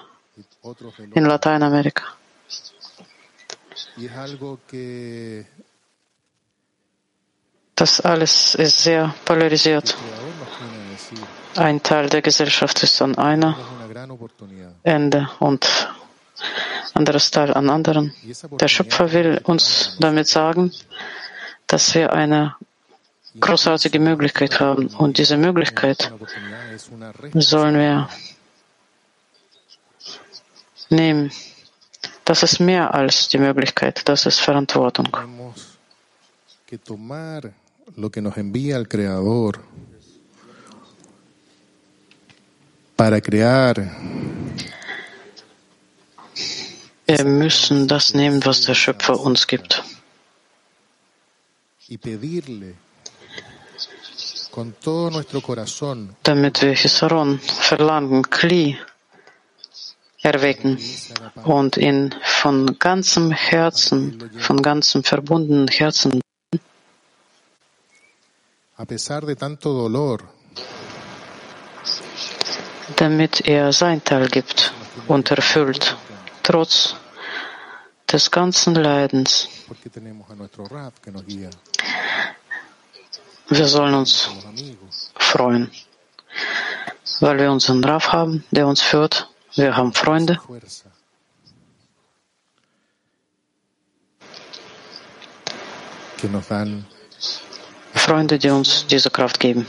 [1.13, 2.05] in Lateinamerika.
[7.75, 9.97] Das alles ist sehr polarisiert.
[11.55, 13.57] Ein Teil der Gesellschaft ist an einer
[14.83, 15.67] Ende und
[16.93, 18.13] anderes Teil an anderen.
[18.59, 20.71] Der Schöpfer will uns damit sagen,
[21.67, 22.55] dass wir eine
[23.39, 24.87] großartige Möglichkeit haben.
[24.87, 26.11] Und diese Möglichkeit
[27.33, 28.09] sollen wir
[30.89, 31.31] nehmen.
[32.25, 35.09] Das ist mehr als die Möglichkeit, das ist Verantwortung.
[47.15, 49.83] Wir müssen das nehmen, was der Schöpfer uns gibt.
[56.23, 58.79] Damit wir Hisaron verlangen, Kli
[60.23, 60.79] erwecken
[61.43, 66.19] und ihn von ganzem Herzen, von ganzem verbundenen Herzen
[72.95, 74.73] damit er sein Teil gibt
[75.07, 75.95] und erfüllt,
[76.41, 76.95] trotz
[78.13, 79.49] des ganzen Leidens.
[83.49, 84.29] Wir sollen uns
[85.15, 85.71] freuen,
[87.19, 89.29] weil wir unseren Rav haben, der uns führt.
[89.55, 90.39] Wir haben Freunde.
[97.95, 99.65] Freunde, die uns diese Kraft geben.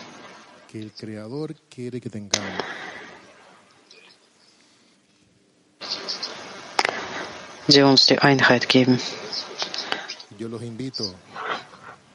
[7.68, 9.00] Die uns die Einheit geben.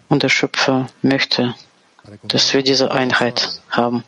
[0.10, 1.56] Und der Schöpfer möchte,
[2.24, 4.04] dass wir diese Einheit haben.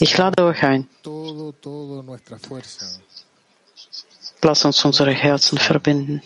[0.00, 0.88] Ich lade euch ein,
[4.42, 6.22] lasst uns unsere Herzen verbinden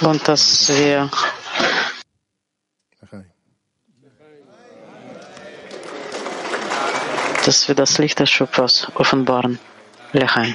[0.00, 1.10] und dass wir
[7.44, 9.58] dass wir das Licht des Schöpfers offenbaren.
[10.12, 10.54] Lechaim.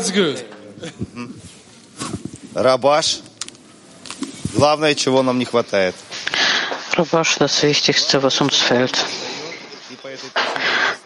[0.00, 0.44] it's good.
[2.54, 3.20] Рабаш.
[4.54, 5.94] Главное, чего нам не хватает.
[6.96, 9.04] Rabash, das Wichtigste, was uns fehlt.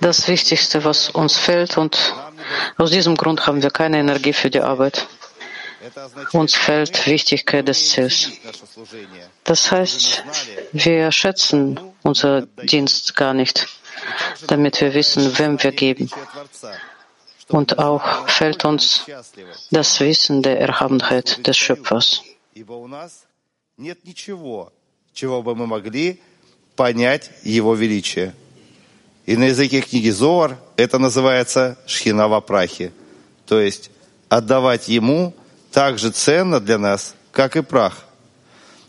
[0.00, 1.96] Das Wichtigste, was uns fehlt und
[2.78, 5.06] aus diesem Grund haben wir keine Energie für die Arbeit.
[5.88, 8.30] Это означает, Uns fehlt Wichtigkeit des Ziels.
[8.44, 9.28] наше служение.
[9.44, 10.22] Das heißt,
[10.72, 13.66] wir schätzen unser Dienst gar nicht,
[14.46, 16.08] damit wir wissen, wem wir geben.
[16.08, 16.72] Величие Творца.
[17.48, 19.52] Und auch fehlt uns Счастливы.
[19.70, 22.22] das Wissen der Erhabenheit des Schöpfers.
[22.54, 23.24] Ибо у нас
[23.76, 24.72] нет ничего,
[25.12, 26.20] чего бы мы могли
[26.76, 28.34] понять Его величие.
[29.26, 32.92] И на языке книги Зоар это называется шхина в прахе.
[33.46, 33.90] То есть
[34.28, 35.34] отдавать Ему
[35.71, 38.05] так же ценно для нас, как и прах.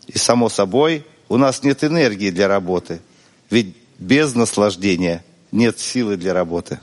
[0.07, 3.01] И само собой, у нас нет энергии для работы.
[3.49, 6.79] Ведь без наслаждения нет силы для работы.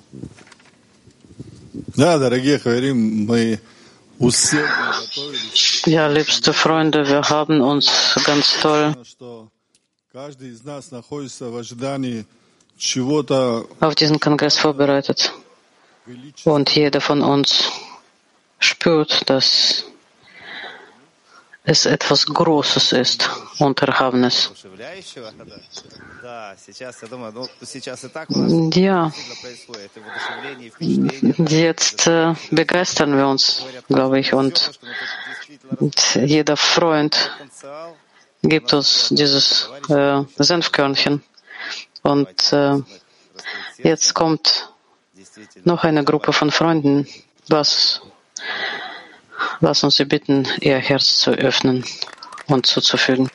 [1.96, 3.60] Да, дорогие Хаверим, мы
[4.18, 7.90] усердно готовились, Ja, liebste Freunde, wir haben uns
[8.24, 9.48] ganz toll что
[10.12, 12.26] каждый из нас находится в ожидании
[12.76, 15.32] чего-то auf diesen Kongress vorbereitet.
[16.44, 17.64] Und jeder von uns
[18.58, 19.84] spürt, dass
[21.68, 24.50] es etwas Großes ist und Erhabenes.
[28.72, 29.12] Ja,
[31.48, 34.80] jetzt äh, begeistern wir uns, glaube ich, und,
[35.78, 37.32] und jeder Freund
[38.42, 41.22] gibt uns dieses äh, Senfkörnchen.
[42.02, 42.78] Und äh,
[43.76, 44.72] jetzt kommt
[45.64, 47.06] noch eine Gruppe von Freunden,
[47.48, 48.00] was
[49.60, 51.84] lass uns sie bitten, ihr Herz zu öffnen
[52.46, 53.30] und zuzufügen.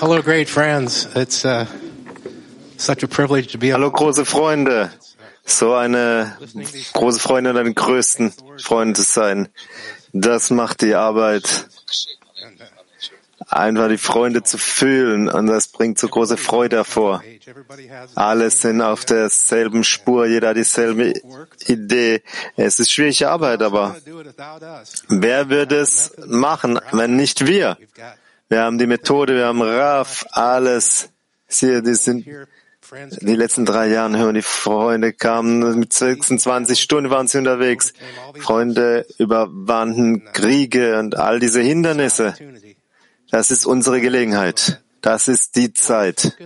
[0.00, 1.06] Hello, great friends.
[1.14, 1.66] It's uh,
[2.78, 4.90] such a privilege to be Hallo große Freunde.
[5.44, 6.36] So eine
[6.94, 9.48] große Freunde, deine größten Freunde zu sein.
[10.12, 11.66] Das macht die Arbeit
[13.50, 17.22] einfach die Freunde zu fühlen und das bringt so große Freude hervor.
[18.14, 21.14] Alle sind auf derselben Spur, jeder hat dieselbe
[21.66, 22.22] Idee.
[22.56, 23.96] Es ist schwierige Arbeit, aber
[25.08, 27.76] wer würde es machen, wenn nicht wir?
[28.48, 31.08] Wir haben die Methode, wir haben RAF, alles.
[31.48, 32.26] Sie, die sind
[33.20, 37.92] die letzten drei Jahre hören die Freunde kamen mit 26 Stunden waren sie unterwegs.
[38.38, 42.34] Freunde überwanden Kriege und all diese Hindernisse.
[43.30, 44.82] Das ist unsere Gelegenheit.
[45.00, 46.36] Das ist die Zeit,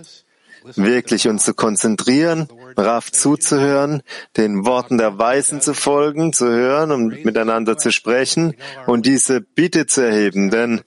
[0.76, 4.03] wirklich uns zu konzentrieren, brav zuzuhören,
[4.37, 8.55] den Worten der Weisen zu folgen, zu hören und miteinander zu sprechen
[8.87, 10.82] und diese Bitte zu erheben, denn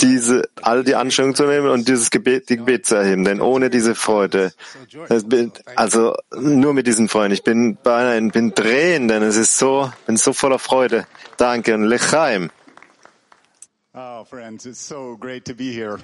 [0.00, 3.68] diese, all die Anstrengungen zu nehmen und dieses Gebet, die Gebet zu erheben, denn ohne
[3.68, 4.52] diese Freude,
[5.74, 10.16] also nur mit diesen Freunden, ich bin beinahe, bin drehen, denn es ist so, bin
[10.16, 11.06] so voller Freude.
[11.36, 12.50] Danke und Lechaim.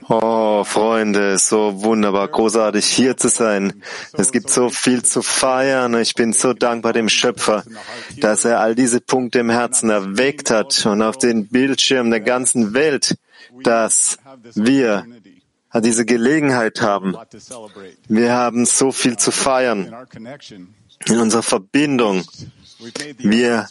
[0.09, 3.84] Oh, Freunde, so wunderbar, großartig hier zu sein.
[4.14, 5.95] Es gibt so viel zu feiern.
[6.01, 7.62] Ich bin so dankbar dem Schöpfer,
[8.16, 12.74] dass er all diese Punkte im Herzen erweckt hat und auf den Bildschirm der ganzen
[12.74, 13.16] Welt,
[13.62, 14.18] dass
[14.55, 15.07] wir
[15.72, 17.14] diese Gelegenheit haben.
[18.09, 19.95] Wir haben so viel zu feiern
[21.07, 22.24] in unserer Verbindung.
[23.18, 23.68] Wir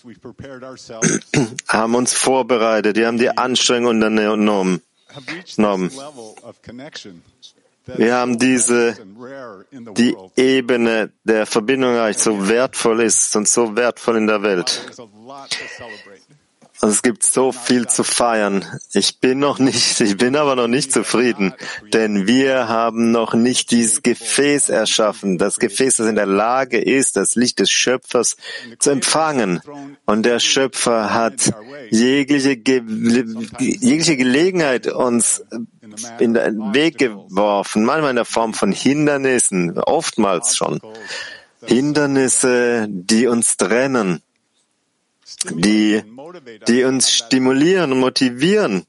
[1.68, 4.82] haben uns vorbereitet, wir haben die Anstrengung unternommen.
[7.86, 8.96] Wir haben diese,
[9.98, 14.82] die Ebene der Verbindung erreicht, so wertvoll ist und so wertvoll in der Welt.
[16.84, 18.66] Also es gibt so viel zu feiern.
[18.92, 21.54] Ich bin noch nicht, ich bin aber noch nicht zufrieden,
[21.94, 27.16] denn wir haben noch nicht dieses Gefäß erschaffen, das Gefäß, das in der Lage ist,
[27.16, 28.36] das Licht des Schöpfers
[28.80, 29.62] zu empfangen.
[30.06, 31.54] Und der Schöpfer hat
[31.90, 32.84] jegliche, Ge
[33.60, 35.42] jegliche Gelegenheit uns
[36.20, 40.82] in den Weg geworfen, manchmal in der Form von Hindernissen, oftmals schon.
[41.66, 44.22] Hindernisse, die uns trennen
[45.52, 46.02] die,
[46.68, 48.86] die uns stimulieren und motivieren,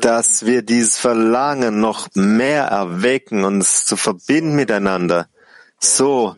[0.00, 5.28] dass wir dieses Verlangen noch mehr erwecken, uns zu verbinden miteinander,
[5.78, 6.36] so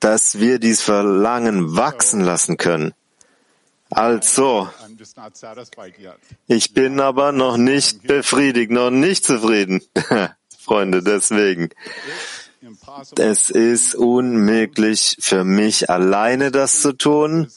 [0.00, 2.94] dass wir dieses Verlangen wachsen lassen können.
[3.90, 4.68] Also,
[6.46, 9.82] ich bin aber noch nicht befriedigt, noch nicht zufrieden,
[10.58, 11.68] Freunde, deswegen.
[13.18, 17.50] Es ist unmöglich für mich alleine das zu tun.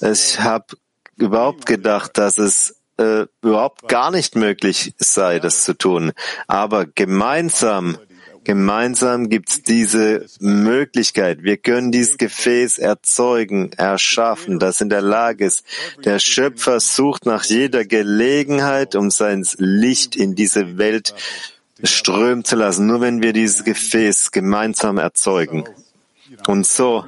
[0.00, 0.66] Ich habe
[1.16, 6.12] überhaupt gedacht, dass es äh, überhaupt gar nicht möglich sei, das zu tun.
[6.46, 7.98] Aber gemeinsam,
[8.44, 11.42] gemeinsam gibt's diese Möglichkeit.
[11.42, 15.64] Wir können dieses Gefäß erzeugen, erschaffen, das in der Lage ist.
[16.04, 21.14] Der Schöpfer sucht nach jeder Gelegenheit, um sein Licht in diese Welt
[21.82, 22.86] strömen zu lassen.
[22.86, 25.64] Nur wenn wir dieses Gefäß gemeinsam erzeugen.
[26.46, 27.04] Und so,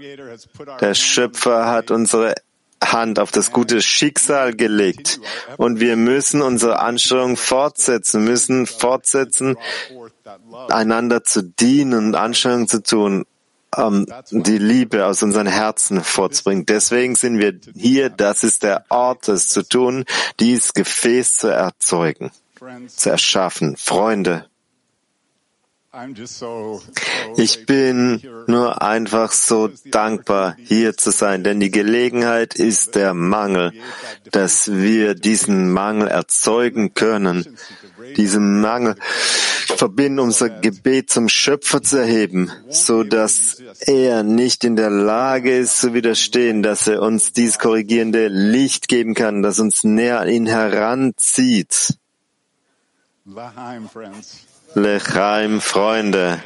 [0.80, 2.34] der Schöpfer hat unsere
[2.82, 5.20] Hand auf das gute Schicksal gelegt.
[5.56, 9.56] Und wir müssen unsere Anstrengungen fortsetzen, müssen fortsetzen,
[10.68, 13.24] einander zu dienen und Anstrengungen zu tun,
[13.76, 16.66] um die Liebe aus unseren Herzen vorzubringen.
[16.66, 18.10] Deswegen sind wir hier.
[18.10, 20.04] Das ist der Ort, es zu tun,
[20.40, 22.30] dieses Gefäß zu erzeugen,
[22.88, 23.76] zu erschaffen.
[23.76, 24.46] Freunde,
[27.36, 33.72] ich bin nur einfach so dankbar, hier zu sein, denn die Gelegenheit ist der Mangel,
[34.32, 37.56] dass wir diesen Mangel erzeugen können,
[38.16, 38.96] diesen Mangel
[39.76, 45.78] verbinden, unser Gebet zum Schöpfer zu erheben, so dass er nicht in der Lage ist
[45.78, 50.46] zu widerstehen, dass er uns dieses korrigierende Licht geben kann, das uns näher an ihn
[50.46, 51.98] heranzieht.
[54.75, 56.41] Lechaim, Freunde.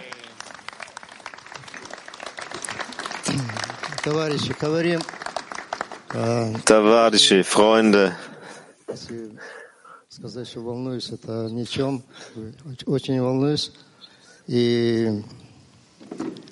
[6.65, 8.15] Tavarische Freunde.
[10.23, 12.01] сказать, что волнуюсь, это ничем.
[12.85, 13.73] Очень волнуюсь.
[14.47, 15.21] И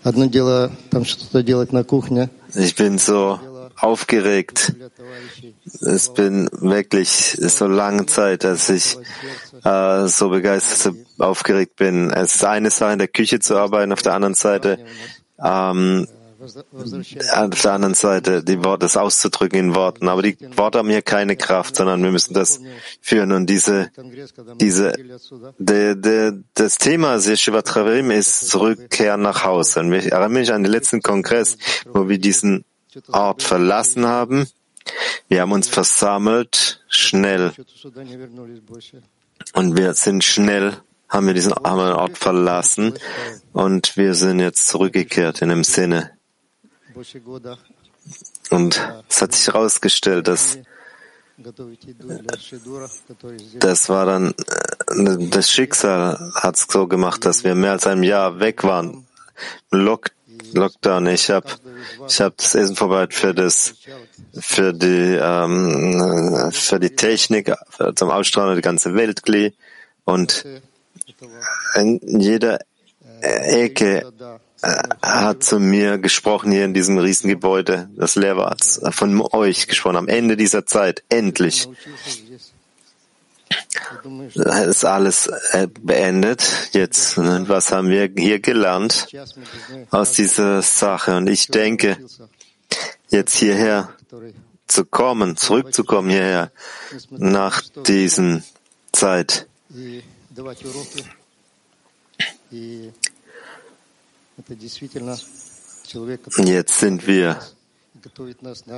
[0.03, 2.29] одно дело там что-то делать на кухне.
[2.53, 3.39] Ich bin so
[3.77, 4.73] aufgeregt.
[5.79, 8.97] Es bin wirklich so lange Zeit, dass ich
[9.66, 12.10] äh, so begeistert, so aufgeregt bin.
[12.10, 14.78] Es ist eine Sache, in der Küche zu arbeiten, auf der anderen Seite
[15.42, 16.06] ähm,
[17.32, 20.08] auf der anderen Seite die Worte, das auszudrücken in Worten.
[20.08, 22.60] Aber die Worte haben hier keine Kraft, sondern wir müssen das
[23.00, 23.32] führen.
[23.32, 23.90] Und diese,
[24.60, 24.92] diese,
[25.58, 29.80] de, de, das Thema Yeshivat Chavim ist Zurückkehr nach Hause.
[29.80, 31.56] Und ich erinnere mich an den letzten Kongress,
[31.86, 32.64] wo wir diesen
[33.10, 34.46] Ort verlassen haben.
[35.28, 37.52] Wir haben uns versammelt, schnell.
[39.52, 40.76] Und wir sind schnell,
[41.08, 42.94] haben wir diesen haben wir den Ort verlassen
[43.52, 46.10] und wir sind jetzt zurückgekehrt in dem Sinne.
[48.50, 50.58] Und es hat sich herausgestellt, dass
[53.58, 58.02] das war dann, äh, das Schicksal hat es so gemacht, dass wir mehr als ein
[58.02, 59.06] Jahr weg waren.
[59.70, 61.06] Lockdown.
[61.08, 61.46] Ich habe
[62.08, 63.74] ich hab das Essen vorbereitet für das,
[64.38, 67.52] für die, ähm, für die Technik,
[67.94, 69.22] zum Ausstrahlen die ganze Welt.
[70.04, 70.44] Und
[71.74, 72.60] in jeder
[73.20, 74.12] Ecke
[74.62, 74.72] äh,
[75.02, 77.88] hat zu mir gesprochen hier in diesem Riesengebäude.
[77.96, 79.96] Das war, hat's von euch gesprochen.
[79.96, 81.68] Am Ende dieser Zeit, endlich,
[84.68, 87.18] ist alles äh, beendet jetzt.
[87.18, 89.08] Ne, was haben wir hier gelernt
[89.90, 91.16] aus dieser Sache?
[91.16, 91.96] Und ich denke,
[93.08, 93.90] jetzt hierher
[94.66, 96.50] zu kommen, zurückzukommen hierher
[97.10, 98.42] nach diesen
[98.92, 99.46] Zeit.
[106.38, 107.40] Jetzt sind wir.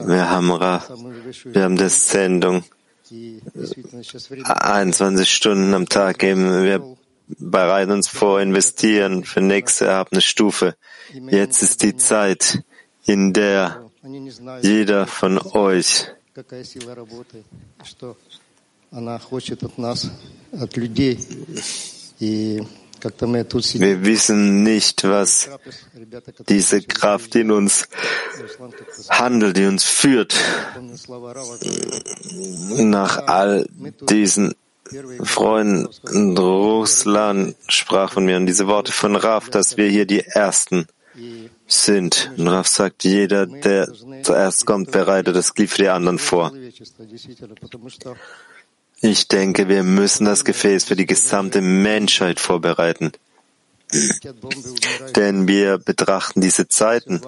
[0.07, 2.65] Wir haben, wir haben das Sendung
[4.45, 6.97] 21 Stunden am Tag geben wir
[7.39, 10.77] bereiten uns vor, investieren für nächste erhabene Stufe.
[11.31, 12.63] Jetzt ist die Zeit,
[13.05, 13.91] in der
[14.63, 16.07] jeder von euch
[23.01, 25.49] wir wissen nicht, was
[26.49, 27.89] diese Kraft in uns
[29.09, 30.35] handelt, die uns führt
[32.77, 33.69] nach all
[34.09, 34.55] diesen
[35.23, 36.39] Freunden.
[36.39, 40.87] Russland sprach von mir und diese Worte von Raf, dass wir hier die Ersten
[41.67, 42.33] sind.
[42.37, 43.93] Und Raf sagt, jeder, der
[44.23, 46.53] zuerst kommt, bereitet das Glied für die anderen vor.
[49.01, 53.13] Ich denke, wir müssen das Gefäß für die gesamte Menschheit vorbereiten.
[55.17, 57.21] Denn wir betrachten diese Zeiten.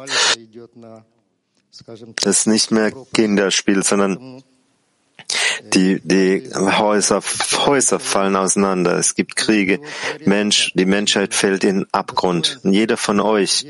[2.22, 4.42] Das ist nicht mehr Kinderspiel, sondern
[5.74, 7.22] die, die Häuser,
[7.66, 8.96] Häuser fallen auseinander.
[8.98, 9.80] Es gibt Kriege.
[10.24, 12.60] Mensch, die Menschheit fällt in den Abgrund.
[12.64, 13.66] Und jeder von euch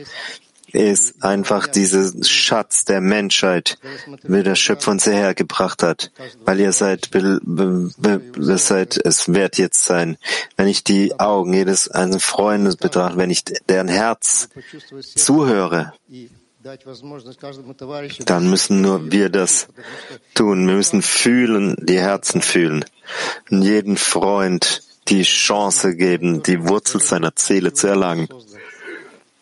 [0.73, 3.79] ist einfach dieser Schatz der Menschheit,
[4.23, 6.11] wie der Schöpfer uns hierher gebracht hat,
[6.45, 10.16] weil ihr seid, ihr seid, es wird jetzt sein.
[10.57, 14.49] Wenn ich die Augen jedes eines Freundes betrachte, wenn ich deren Herz
[15.16, 15.93] zuhöre,
[18.27, 19.68] dann müssen nur wir das
[20.35, 20.66] tun.
[20.66, 22.85] Wir müssen fühlen, die Herzen fühlen.
[23.51, 28.29] Und jeden Freund die Chance geben, die Wurzel seiner Seele zu erlangen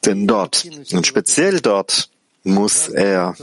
[0.08, 0.66] denn dort?
[0.92, 2.10] Und speziell dort
[2.42, 3.34] muss er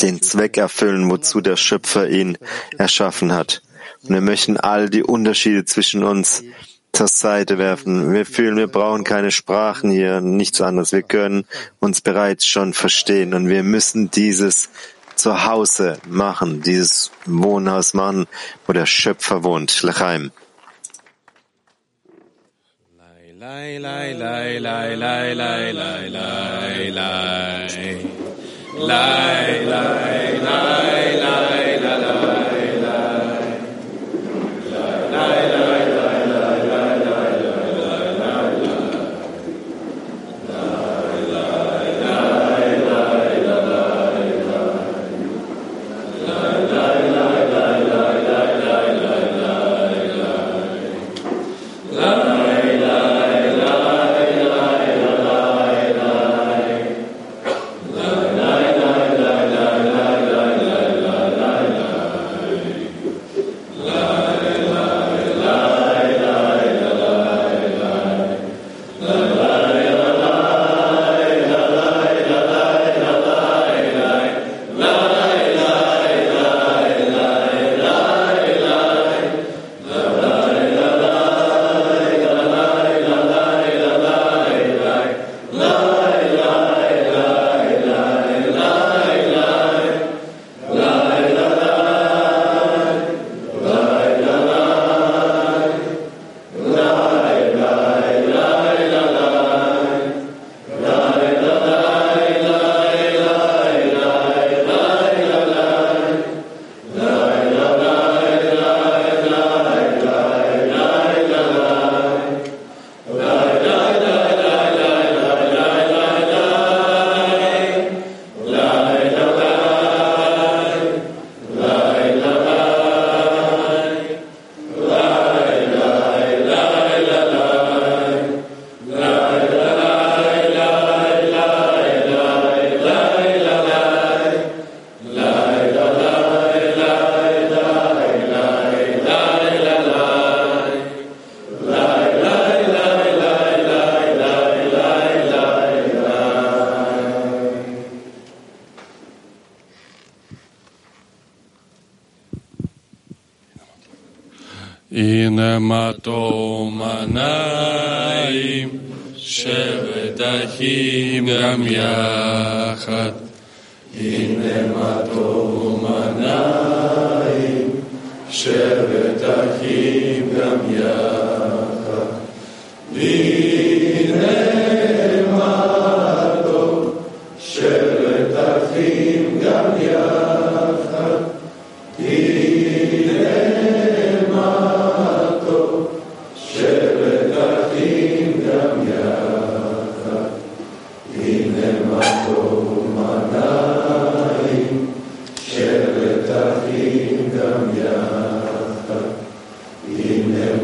[0.00, 2.38] den Zweck erfüllen, wozu der Schöpfer ihn
[2.78, 3.62] erschaffen hat.
[4.02, 6.42] Und wir möchten all die Unterschiede zwischen uns
[6.92, 8.12] zur Seite werfen.
[8.12, 10.92] Wir fühlen, wir brauchen keine Sprachen hier, nichts anderes.
[10.92, 11.46] Wir können
[11.80, 14.68] uns bereits schon verstehen und wir müssen dieses
[15.14, 18.26] Zuhause machen, dieses Wohnhaus machen,
[18.66, 20.32] wo der Schöpfer wohnt, Lechheim.
[23.42, 26.90] Lay, lay, lay, lay, lay, lay, lay, lay, lay, lay,
[28.78, 29.30] lay,
[30.38, 31.71] lay, lay.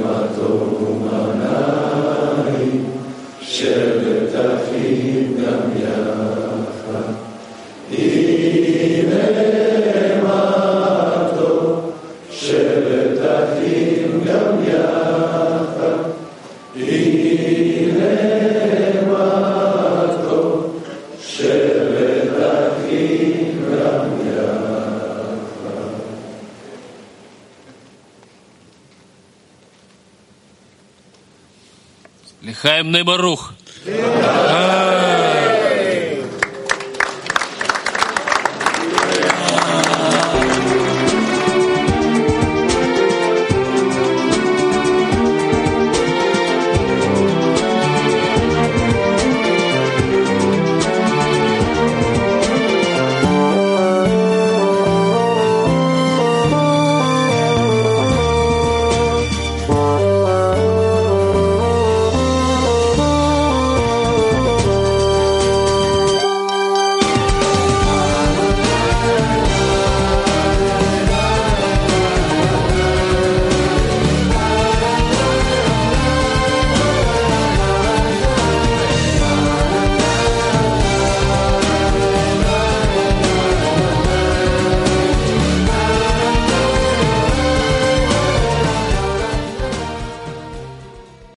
[0.08, 0.67] Mato
[33.08, 33.57] Барух.